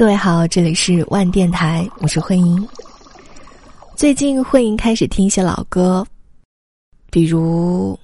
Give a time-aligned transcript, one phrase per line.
[0.00, 2.66] 各位好，这里是万电台，我是慧莹。
[3.96, 6.06] 最近慧英开始听一些老歌，
[7.10, 8.00] 比如。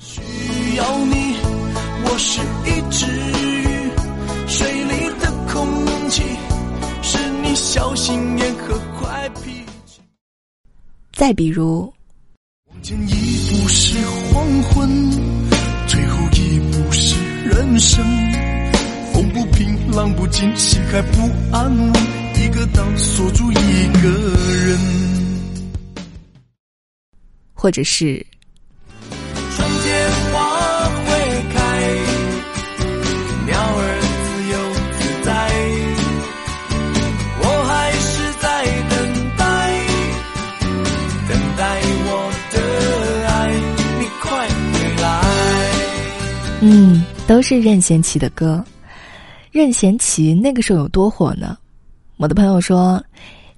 [0.00, 0.20] 需
[0.74, 1.36] 要你，
[2.02, 6.24] 我是一只鱼，水里的空气
[7.02, 10.00] 是你小心眼和坏脾气。
[11.12, 11.82] 再比如。
[12.68, 13.96] 往前一步是
[14.32, 14.90] 黄昏，
[15.86, 18.04] 最后一步是人生。
[19.12, 21.92] 风不平，浪不尽，心还不安稳，
[22.36, 24.08] 一个岛锁住一个
[24.64, 24.78] 人。
[27.52, 28.24] 或者是。
[29.56, 31.10] 春天花会
[31.52, 31.58] 开，
[33.44, 34.54] 鸟儿自由
[35.00, 35.30] 自在。
[37.42, 38.08] 我还是
[38.40, 38.46] 在
[38.88, 38.94] 等
[39.36, 39.42] 待，
[41.28, 41.60] 等待
[42.06, 42.08] 我
[42.52, 42.56] 的
[43.26, 43.36] 爱，
[43.98, 45.06] 你快回来。
[46.60, 48.64] 嗯，都是任贤齐的歌。
[49.50, 51.56] 任贤齐那个时候有多火呢？
[52.16, 53.02] 我的朋友说：“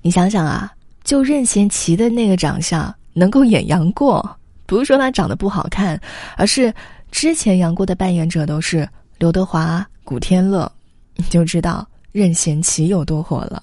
[0.02, 6.00] 你想想啊，就任贤齐的那个长相，能够演杨过，不是说他长得不好看，
[6.36, 6.72] 而是
[7.10, 10.70] 之前杨过的扮演者都是刘德华、古天乐，
[11.16, 13.62] 你就知道任贤齐有多火了。”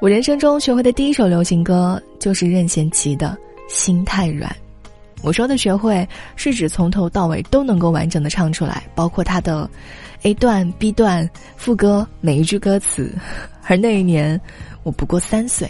[0.00, 3.36] 我人生中学会的第一首流行歌就是任贤齐的
[3.72, 4.50] 《心太软》。
[5.22, 9.68] 我说的学会，是指从头到尾都能够完整的唱出来，包括他的。
[10.22, 11.26] A 段、B 段、
[11.56, 13.10] 副歌，每一句歌词。
[13.64, 14.38] 而那一年，
[14.82, 15.66] 我不过三岁，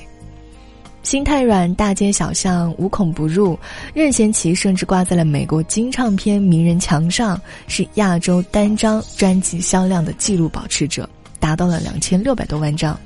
[1.05, 3.57] 心太软，大街小巷无孔不入。
[3.95, 12.99] 任贤齐甚至挂在了美国金唱片名人墙上，是亚洲单张专辑销量的纪录保持者，达到了两千六百多万张。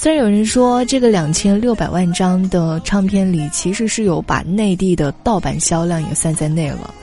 [0.00, 6.94] 虽然有人说这个两千六百万张的唱片里，其实是有把内地的盗版销量也算在内了，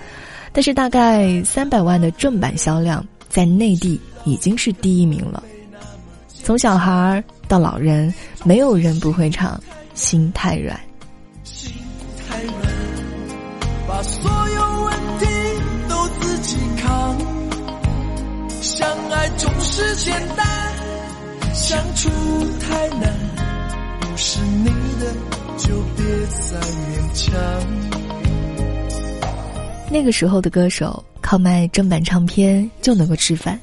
[0.53, 3.05] 但是大概三百万的正版销量。
[3.27, 5.43] 在内地已经是第一名了。
[6.29, 8.13] 从小孩到老人，
[8.45, 9.57] 没有人不会唱
[9.93, 10.73] 《心太软》。
[11.43, 11.73] 心
[12.29, 12.55] 太软，
[13.89, 15.25] 把所有问题
[15.89, 17.17] 都自己扛。
[18.61, 20.47] 相爱总是简单，
[21.67, 22.07] 相处
[22.59, 23.11] 太难。
[23.99, 24.65] 不是你
[24.99, 25.11] 的，
[25.57, 27.33] 就别再勉强。
[29.89, 33.59] 那个时候的歌手靠卖正版唱片就能够吃饭，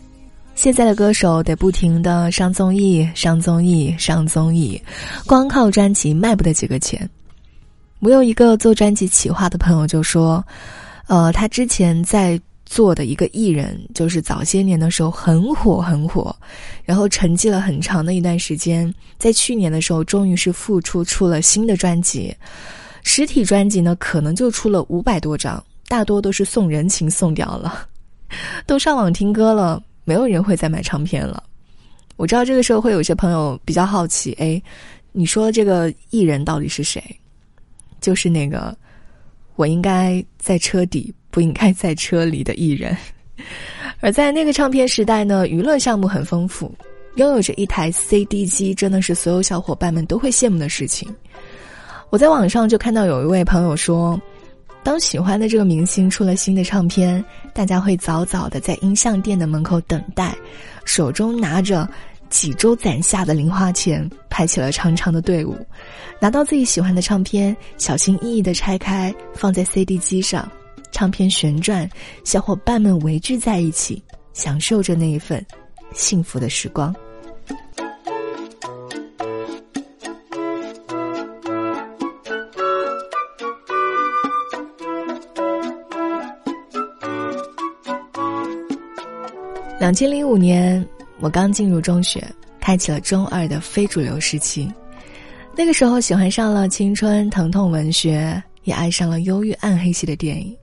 [0.57, 4.83] 现在的歌手得不停的上综艺、上综艺、上综艺，
[5.25, 7.09] 光靠专辑卖不得几个钱。
[8.01, 10.45] 我有一个做专辑企划的朋友就说，
[11.07, 12.41] 呃，他之前在
[12.73, 16.35] 做的一个艺人，就是早些年的时候很火很火，
[16.85, 22.35] 然后沉寂了很长的一段时间，在去年的时候终于是复出出了新的专辑，
[23.03, 25.63] 实体专辑呢可能就出了五百多张。
[25.87, 27.87] 大多都是送人情送掉了，
[28.67, 31.45] 都上网听歌了，没有人会再买唱片了。
[32.17, 34.63] 我知道这个时候会有些朋友比较好奇，哎，
[35.13, 37.05] 你说这个艺人到底是谁？
[38.01, 38.75] 就是那个
[39.57, 42.97] 我应该在车底，不应该在车里的艺人。
[43.99, 46.73] 而在那个唱片时代呢，娱乐项目很丰富，
[47.17, 51.13] 拥有着一台 CD 机，真的是所有小伙伴们都会羡慕的事情。
[52.11, 54.21] 我在网上就看到有一位朋友说。
[54.85, 60.35] 当喜欢的这个明星出了新的唱片，大家会早早的在音像店的门口等待，
[60.85, 61.89] 手中拿着
[62.29, 65.57] 几周攒下的零花钱，排起了长长的队伍，
[66.19, 70.51] 拿到自己喜欢的唱片，小心翼翼的拆开，放在 CD 机上，
[70.93, 71.89] 唱片旋转，
[72.23, 74.01] 小伙伴们围聚在一起，
[74.33, 75.45] 享受着那一份
[75.93, 76.95] 幸福的时光。
[89.81, 90.87] 两千零五年，
[91.19, 92.25] 我刚进入中学，
[92.61, 94.73] 开启了中二的非主流时期。
[95.57, 100.57] 那个时候，喜欢上了青春疼痛文学，也爱上了忧郁暗黑系的电影。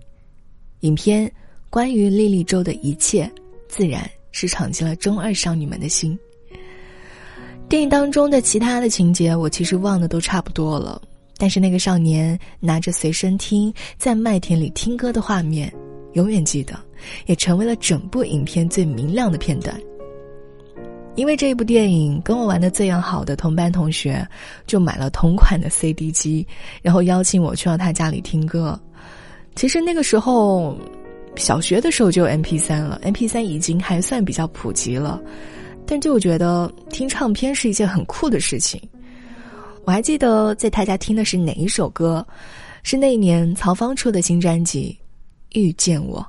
[0.82, 1.32] 影片
[1.70, 3.30] 关于莉莉周的一切，
[3.68, 6.18] 自然是闯进了中二少女们的心。
[7.68, 11.02] 电影当中的其他的情节，我其实忘的都差不多了，
[11.38, 15.72] 但是那个少年拿着随身听在麦田里听歌的画面。
[16.14, 16.74] 永远记得，
[17.28, 19.80] 也成为了整部影片最明亮的片段。
[21.16, 24.28] 因为这一部电影，跟我玩的最要好的同班同学
[24.66, 26.48] 就买了同款的 CD 机，
[26.82, 28.80] 然后邀请我去到他家里听歌。
[29.56, 30.78] 其实那个时候，
[31.36, 35.22] 小学的时候就有 MP 三了，MP 三已经还算比较普及了，
[35.86, 38.82] 但就觉得听唱片是一件很酷的事情。
[39.86, 42.26] 我还记得在他家听的是哪一首歌，
[42.84, 44.98] 是那一年曹芳出的新专辑。
[45.54, 46.26] 遇见我。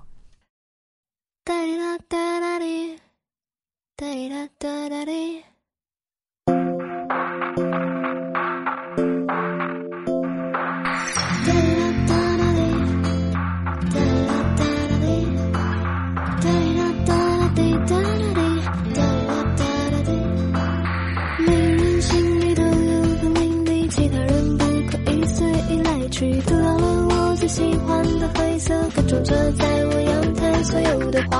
[27.50, 31.36] 喜欢的灰色，各种着在我阳台所有的花。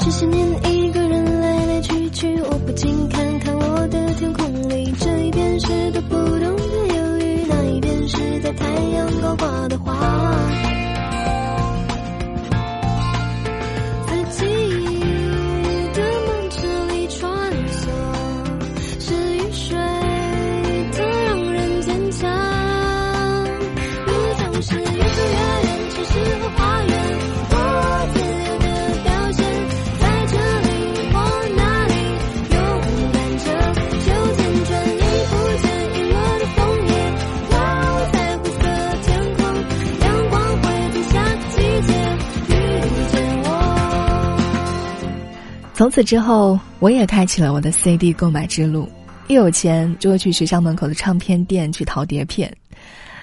[0.00, 4.50] 这些年一个人来来去去，我不禁看看我的天空
[45.84, 48.88] 从此之后，我也开启了我的 CD 购买之路。
[49.28, 52.50] 一有钱，就会去学校门口的唱片店去淘碟片。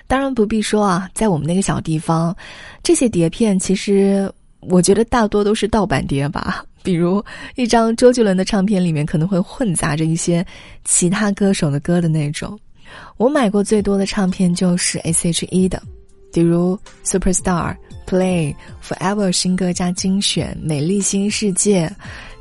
[0.06, 2.36] 当然不必说啊，在我们那个小地方，
[2.84, 6.64] 这些碟片其实我觉得大多都是盗版碟吧。
[6.84, 7.26] 比如
[7.56, 10.46] 一张周杰伦的唱片里面可能会混杂着一些
[10.86, 12.60] 其他歌手的歌的那种。
[13.18, 15.82] 我买过最多的唱片就是 S.H.E 的，
[16.32, 17.76] 比如 Superstar、
[18.06, 18.56] Play、
[18.88, 21.92] Forever 新歌加精选、美丽新世界。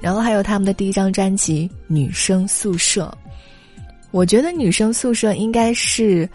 [0.01, 3.15] 然后还有他们的第一张专辑《女生宿舍》，
[4.11, 6.29] 我觉得《女生宿舍》应该是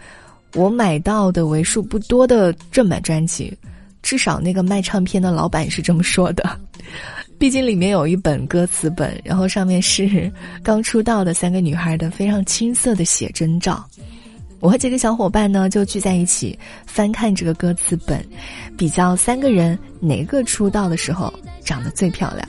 [0.54, 3.52] 我买到的为数不多的正版专辑，
[4.02, 6.60] 至少那个卖唱片的老板是这么说的。
[7.38, 13.84] 毕竟里面有一本歌词本，然后上面是刚出道的三个女孩的非常青涩的写真照。
[14.58, 18.26] 我和几个小伙伴呢就聚在一起翻看这个歌词本，
[18.74, 21.30] 比较三个人哪个出道的时候
[21.62, 22.48] 长得最漂亮。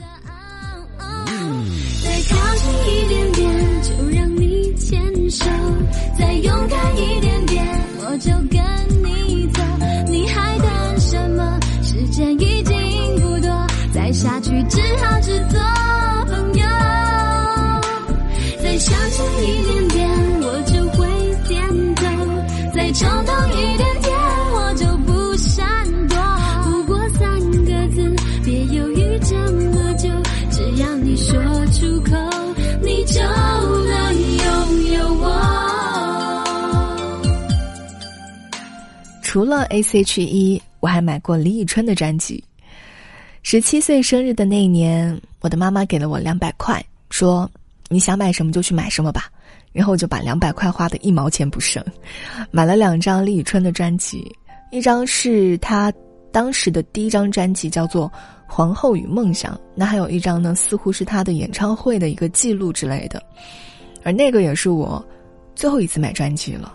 [6.18, 7.66] 再勇敢一点点，
[8.00, 8.60] 我就跟
[9.04, 9.62] 你走。
[10.08, 11.60] 你还等什么？
[11.84, 12.76] 时间已经
[13.22, 15.60] 不多，再下去只好只做
[16.28, 16.66] 朋友。
[18.62, 20.10] 再向前一点点，
[20.42, 21.08] 我就会
[21.48, 21.58] 点
[21.96, 22.04] 头；
[22.74, 23.57] 再冲动一
[39.38, 42.44] 除了 S.H.E，我还买过李宇春的专辑。
[43.44, 47.48] 十七岁生日的那一年，我的妈妈给了我两百块，说
[47.88, 49.30] ：“你想买什么就去买什么吧。”
[49.74, 51.86] 然后我就把两百块花的一毛钱不剩，
[52.50, 54.28] 买了两张李宇春的专辑，
[54.72, 55.94] 一张是她
[56.32, 58.12] 当时的第一张专辑，叫做。
[58.52, 63.22] 《皇后与梦想》，那还有一张呢，似乎是他的演唱会的一个记录之类的，
[64.04, 65.06] 而那个也是我
[65.54, 66.74] 最后一次买专辑了。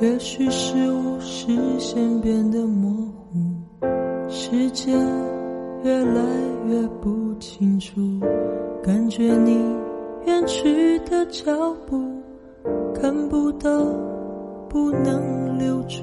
[0.00, 3.38] 也许是无视线变得模糊，
[4.30, 4.98] 时间
[5.84, 6.22] 越来
[6.66, 8.00] 越不清楚，
[8.82, 9.58] 感觉你
[10.24, 11.52] 远去的脚
[11.86, 12.00] 步，
[12.94, 13.68] 看不到，
[14.70, 15.98] 不能留住。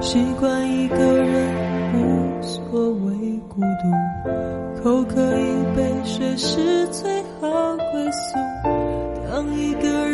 [0.00, 1.54] 习惯一个人
[1.92, 8.38] 无所谓孤独，口渴一杯水是最好归宿。
[9.30, 10.13] 当一个人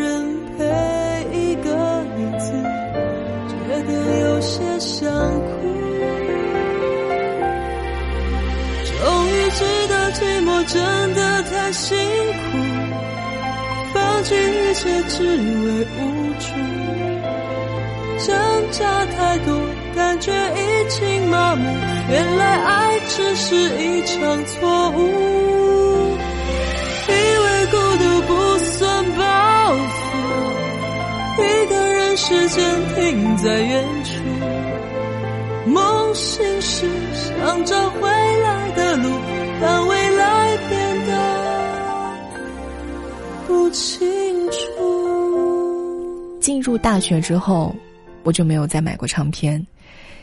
[11.73, 12.59] 辛苦，
[13.95, 15.99] 放弃一切只为无
[16.39, 16.45] 助。
[18.27, 18.29] 挣
[18.71, 19.49] 扎太多，
[19.95, 20.59] 感觉已
[20.89, 21.65] 经麻木。
[22.11, 24.99] 原来爱只是一场错误。
[27.09, 29.21] 以为孤独不算包
[29.97, 30.09] 袱，
[31.39, 32.59] 一个人时间
[32.95, 34.11] 停在远处。
[35.67, 38.01] 梦醒时想找回
[38.43, 39.09] 来的路，
[39.61, 39.97] 但为
[43.71, 43.99] 清
[44.51, 46.39] 楚。
[46.41, 47.75] 进入大学之后。
[48.23, 49.67] 我就没有再买过唱片，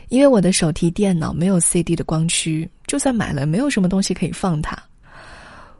[0.08, 4.80] 因为我的手提电脑没有 CD 的光驱，就算买了，没有什么东西可以放它。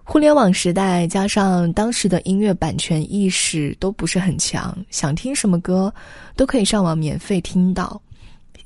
[0.02, 5.94] 互联网时代加上当时的音乐版权意识都不是很强，想听什么歌
[6.34, 8.02] 都可以上网免费听到。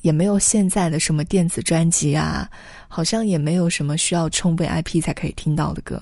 [0.01, 2.49] 也没有现在的什么电子专辑啊，
[2.89, 6.01] 好像也没有什么需要充 VIP 才可以听到的歌。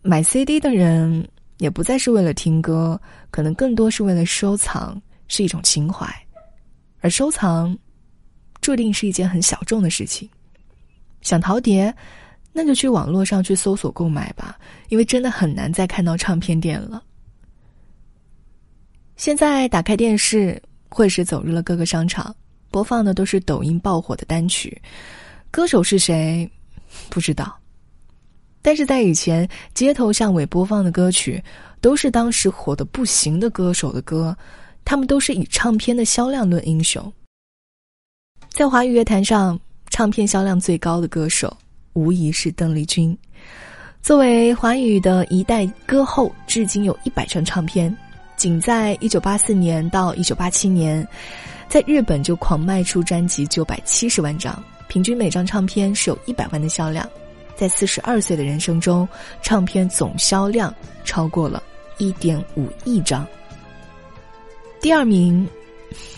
[0.00, 1.26] 买 CD 的人
[1.58, 6.06] 也不再是为了听歌，可能更多是为了收藏，是一种情怀。
[7.00, 7.76] 而收藏，
[8.60, 10.28] 注定是一件很小众的事情。
[11.22, 11.94] 想淘碟，
[12.52, 14.58] 那就去网络上去搜索购买吧，
[14.88, 17.02] 因为真的很难再看到唱片店了。
[19.16, 22.34] 现在打开电视，或是走入了各个商场，
[22.70, 24.80] 播放的都是抖音爆火的单曲，
[25.50, 26.50] 歌手是谁，
[27.08, 27.58] 不知道。
[28.66, 31.40] 但是在以前，街头巷尾播放的歌曲，
[31.80, 34.36] 都是当时火的不行的歌手的歌，
[34.84, 37.12] 他们都是以唱片的销量论英雄。
[38.48, 39.56] 在华语乐坛上，
[39.88, 41.56] 唱片销量最高的歌手，
[41.92, 43.16] 无疑是邓丽君。
[44.02, 47.96] 作为华语的一代歌后，至今有一百张唱片。
[48.36, 51.06] 仅在一九八四年到一九八七年，
[51.68, 57.08] 在日本就狂卖出专辑九百七十万张，平均每张唱片是有一百万的销量。
[57.56, 59.08] 在四十二岁的人生中，
[59.42, 60.72] 唱片总销量
[61.04, 61.62] 超过了
[61.98, 63.26] 一点五亿张。
[64.80, 65.48] 第二名，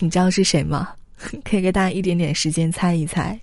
[0.01, 0.93] 你知道是谁吗？
[1.45, 3.39] 可以给大家一点点时间猜一猜。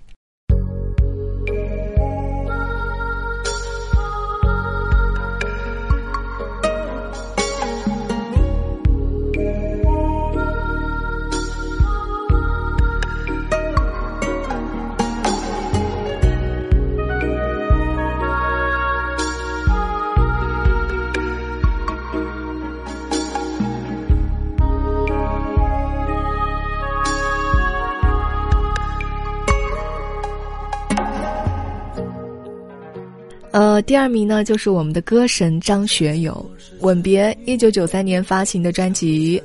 [33.82, 36.50] 第二名呢，就是我们的歌神张学友，
[36.84, 39.42] 《吻别》一九九三年发行的专辑，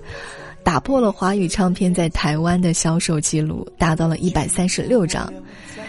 [0.63, 5.31] 打破了华语唱片在台湾的销售记录，达到了一百三十六张。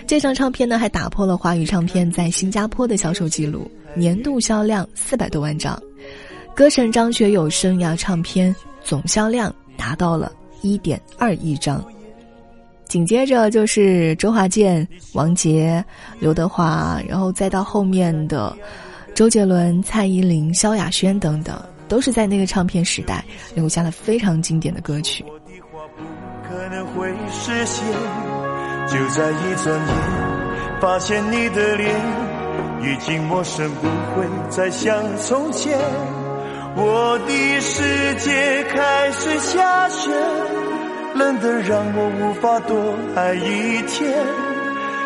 [0.06, 5.80] 这张唱片呢，还打破了华语唱片在新加坡的销售记录，年度销量四百多万张。
[6.54, 11.84] 歌神张学友生涯唱片总销量达到了一点二亿张。
[12.88, 15.82] 紧接着就是周华健、王杰、
[16.18, 18.54] 刘德华，然后再到后面的
[19.14, 21.58] 周杰伦、蔡依林、萧亚轩等等，
[21.88, 23.24] 都是在那个唱片时代
[23.54, 25.24] 留下了非常经典的歌曲。
[26.46, 27.86] 可能会实现，
[28.86, 31.98] 就在一转眼，发现你的脸
[32.82, 35.78] 已经陌生，不会再像从前。
[36.76, 40.10] 我的世界开始下雪。
[41.14, 44.12] 冷的让我无法多爱一天，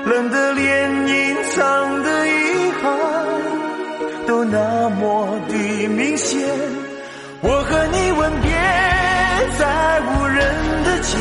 [0.05, 2.85] 冷的连隐藏的遗憾
[4.27, 6.49] 都那么的明显。
[7.43, 8.51] 我和你吻别
[9.59, 10.39] 在无人
[10.85, 11.19] 的街，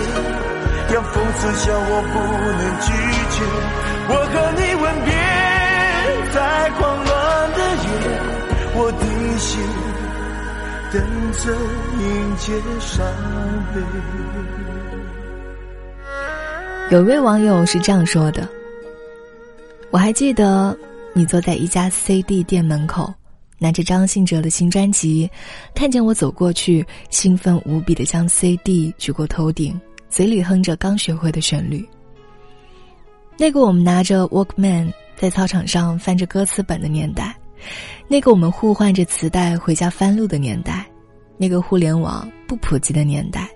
[0.94, 2.16] 让风刺笑我不
[2.60, 2.88] 能拒
[3.36, 3.38] 绝。
[4.08, 5.10] 我和你吻别
[6.32, 6.38] 在
[6.78, 7.10] 狂乱
[7.52, 7.88] 的夜，
[8.76, 9.04] 我的
[9.40, 9.52] 心
[10.92, 11.02] 等
[11.34, 11.54] 着
[12.00, 13.06] 迎接伤
[13.74, 13.82] 悲。
[16.92, 18.48] 有位网友是这样说的
[19.90, 20.78] ：“我还记得
[21.14, 23.12] 你坐在一家 CD 店门口，
[23.58, 25.30] 拿着张信哲的新专辑，
[25.74, 31.88] 看见我走过去，兴奋无比的将 CD 举过头顶，嘴里哼着刚学会的旋律。
[33.38, 37.36] 那个我们拿着 Walkman 在操场上翻着歌词本的年代，
[38.08, 40.86] 那个我们互换着磁带回家翻录的年代，
[41.38, 43.50] 那个互联网不普及的年代。”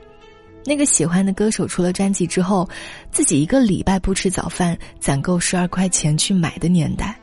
[0.65, 2.67] 那个喜欢的歌手出了专辑之后，
[3.11, 7.15] 自己一个礼拜不吃早饭，攒够十二块钱去买的年代；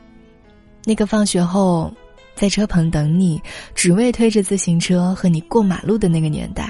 [0.83, 1.93] 那个放学后
[2.35, 3.41] 在车棚等你，
[3.75, 6.65] 只为推着自行车和你过马路的那个年代；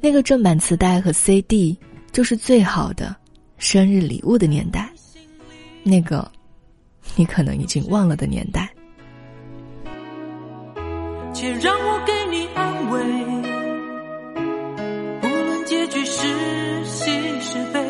[0.00, 1.76] 那个正版磁带和 CD
[2.12, 3.16] 就是最好的
[3.56, 4.82] 生日礼物的年代；
[5.82, 6.30] 那个
[7.16, 8.70] 你可能已经忘了的年代。
[11.40, 13.00] 且让我给你安慰。
[15.64, 17.82] 结局是喜是悲，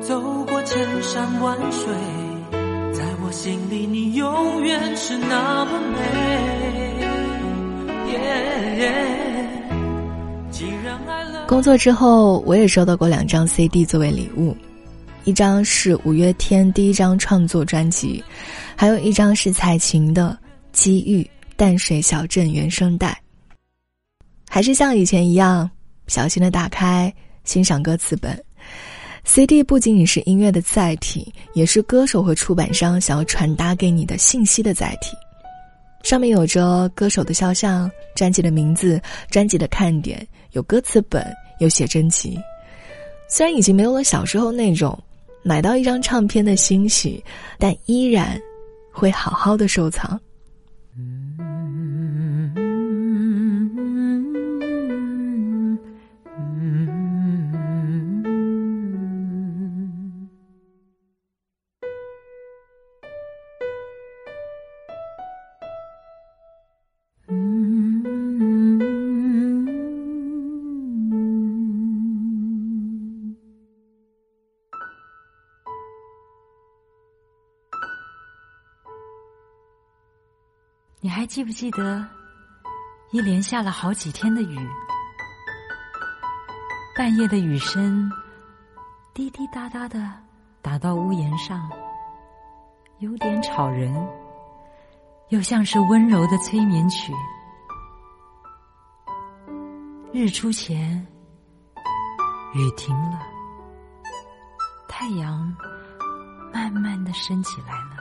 [0.00, 1.94] 走过千山万水，
[2.92, 5.98] 在我心里你永远是那么美。
[11.46, 14.56] 工作之后，我也收到过两张 CD 作为礼物，
[15.22, 18.24] 一张是五月天第一张创作专辑，
[18.74, 20.36] 还有一张是蔡琴的
[20.72, 21.24] 《机遇
[21.56, 23.20] 淡水小镇》原声带。
[24.48, 25.70] 还是像以前一样。
[26.08, 28.38] 小心的打开，欣赏歌词本。
[29.24, 35.16] CD 不仅仅是音乐的载体，也是歌手和出版商想要传达给你的信息的载体。
[36.02, 41.24] 上面有着歌手的肖像、专辑的名字、专辑的看点，有歌词本，
[41.60, 42.36] 有写真集。
[43.28, 45.00] 虽然已经没有了小时候那种
[45.44, 47.24] 买到一张唱片的欣喜，
[47.58, 48.38] 但依然
[48.92, 50.20] 会好好的收藏。
[50.98, 51.21] 嗯
[81.32, 82.06] 记不记得，
[83.10, 84.68] 一连下了好几天的雨，
[86.94, 88.12] 半夜的雨声
[89.14, 90.12] 滴滴答答的
[90.60, 91.70] 打到屋檐上，
[92.98, 93.94] 有点吵人，
[95.30, 97.14] 又像是温柔的催眠曲。
[100.12, 100.94] 日出前，
[102.52, 103.18] 雨停了，
[104.86, 105.50] 太阳
[106.52, 107.91] 慢慢的升起来了。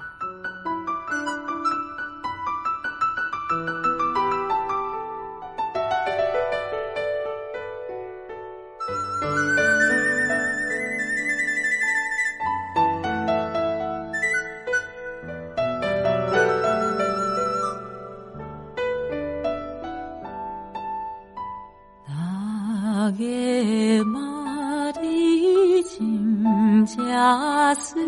[27.76, 28.02] 水，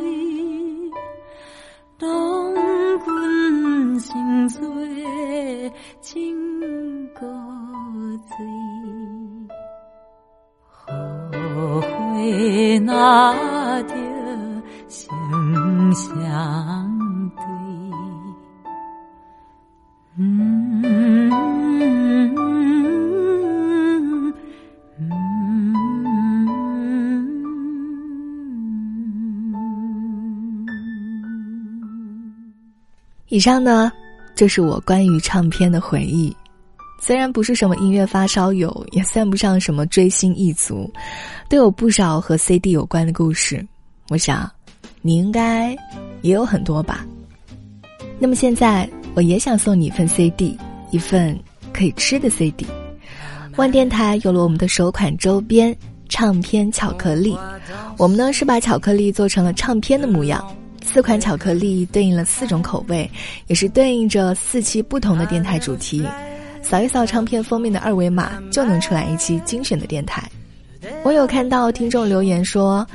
[1.98, 2.54] 东
[3.06, 4.62] 君心醉，
[6.02, 7.22] 情歌
[8.28, 8.46] 醉，
[10.70, 13.96] 后悔那着
[14.88, 15.10] 心
[15.94, 16.12] 相
[17.36, 17.44] 对。
[20.18, 20.53] 嗯。
[33.34, 33.92] 以上呢，
[34.36, 36.32] 就是我关于唱片的回忆。
[37.02, 40.88] 虽然不是什么音乐发烧友，也算不上什么追星一族，
[41.50, 43.66] 都有不少和 CD 有关的故事。
[44.10, 44.48] 我想，
[45.02, 45.76] 你应该
[46.22, 47.04] 也有很多吧。
[48.20, 50.56] 那么现在，我也想送你一份 CD，
[50.92, 51.36] 一份
[51.74, 52.68] 可以吃的 CD。
[53.56, 55.76] 万电台有了我们的首款周边
[56.08, 57.36] 唱片巧克力，
[57.98, 60.46] 我们呢是把巧克力做成了唱片的模样。
[60.84, 63.10] 四款巧克力对应了四种口味，
[63.48, 66.06] 也是对应着四期不同的电台主题。
[66.62, 70.30] 扫一扫唱片封面的二维码，就能出来一期精选的电台。
[71.04, 72.86] 我有看到听众留言说：“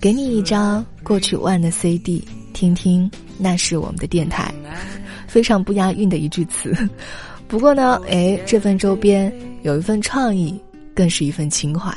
[0.00, 4.52] 给你一张过去万的 CD，听听那是我们的电台。”
[5.26, 6.74] 非常不押韵的一句词。
[7.46, 10.58] 不过呢，哎，这份周边有一份创意，
[10.94, 11.92] 更是一份情怀。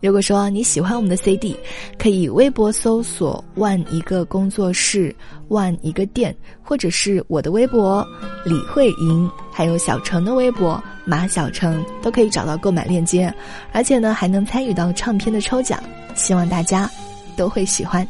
[0.00, 1.56] 如果说你喜欢我们的 CD，
[1.98, 5.14] 可以微博搜索“万一个工作室
[5.48, 8.06] ”“万一个店”，或者是我的微博
[8.44, 13.32] 李慧莹，还有小程的微博马小程，都可以找到购买链接。
[13.72, 15.82] 而且呢，还能参与到唱片的抽奖，
[16.14, 16.88] 希望大家
[17.34, 18.06] 都会喜欢。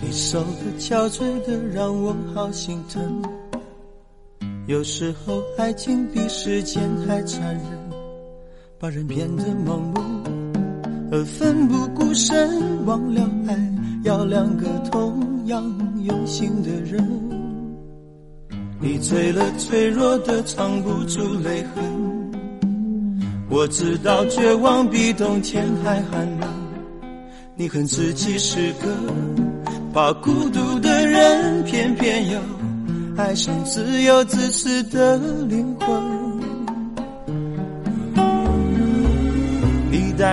[0.00, 3.22] 你瘦的憔悴的，让我好心疼。
[4.66, 7.64] 有时候，爱情比时间还残忍。
[8.78, 10.00] 把人变得盲目
[11.12, 13.56] 而奋不顾身，忘了爱
[14.04, 15.64] 要两个同样
[16.04, 17.04] 用心的人。
[18.80, 21.84] 你醉了，脆弱的藏不住泪痕。
[23.50, 26.48] 我知道绝望比冬天还寒冷。
[27.56, 28.88] 你恨自己是个
[29.92, 32.38] 怕孤独的人，偏偏又
[33.16, 35.18] 爱上自由自私的
[35.48, 36.09] 灵魂。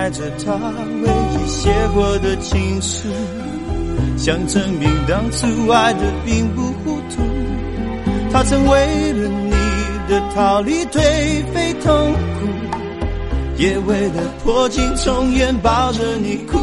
[0.08, 0.54] 带着他
[1.02, 3.10] 唯一写过的情书，
[4.16, 7.22] 想证明当初爱的并不糊涂。
[8.32, 9.50] 他曾为了你
[10.08, 10.98] 的逃离颓
[11.52, 12.46] 废痛苦，
[13.58, 16.56] 也为了破镜重圆抱着你哭。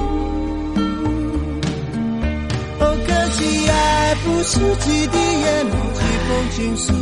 [2.79, 6.93] 哦，可惜爱不是几滴眼泪几封情书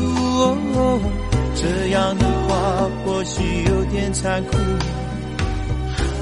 [0.75, 0.99] 哦，
[1.55, 4.57] 这样的话或许有点残酷。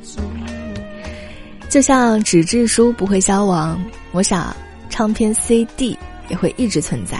[1.71, 3.81] 就像纸质书不会消亡，
[4.11, 4.53] 我想
[4.89, 7.17] 唱片 CD 也会一直存在，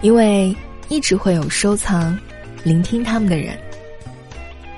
[0.00, 0.56] 因为
[0.88, 2.18] 一直会有收藏、
[2.64, 3.54] 聆听他们的人。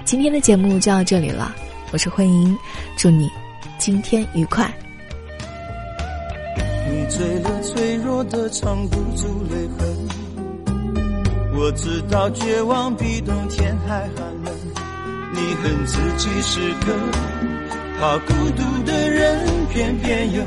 [0.04, 1.54] 今天的节目就到这里了，
[1.92, 2.58] 我是慧英，
[2.96, 3.30] 祝你
[3.78, 4.68] 今天愉快。
[6.90, 10.08] 你醉了，脆弱的藏不住泪痕。
[11.54, 14.52] 我知道绝望比冬天还寒冷。
[15.32, 16.98] 你恨自己是个
[18.04, 20.42] 怕孤独的人，偏偏又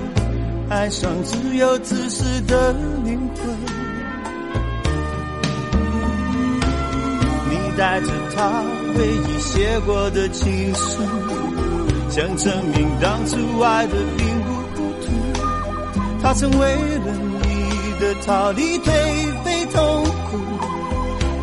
[0.69, 2.71] 爱上自由自私的
[3.03, 3.47] 灵魂。
[7.49, 8.61] 你带着他
[8.93, 11.01] 回忆写过的情书，
[12.11, 15.07] 想证明当初爱的并不糊涂。
[16.21, 18.91] 他曾为了你的逃离颓
[19.43, 20.37] 废痛苦，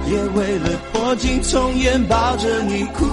[0.08, 3.04] 也为了破镜重圆抱着你哭。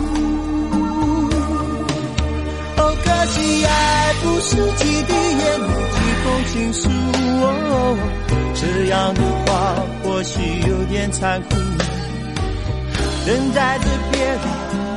[3.32, 6.90] 可惜爱不是几滴眼泪几封情书，
[7.42, 7.98] 哦，
[8.54, 9.50] 这样的话
[10.04, 11.56] 或许有点残酷。
[13.26, 14.46] 等待着别离，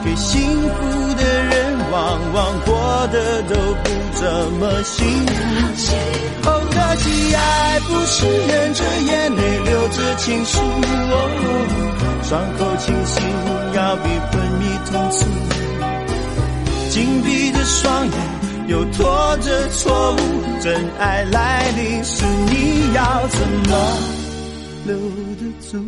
[0.05, 4.27] 给幸福的人，往往过得都不怎
[4.59, 5.31] 么幸福。
[6.51, 11.15] 哦，可惜爱不是忍着眼泪留着情书，哦
[12.25, 13.23] 伤口清醒
[13.75, 15.54] 要比昏迷痛楚。
[17.65, 18.13] 双眼，
[18.69, 20.19] 又拖着错误，
[20.61, 23.73] 真爱来临时，你要怎么
[24.87, 24.97] 留
[25.41, 25.79] 得住？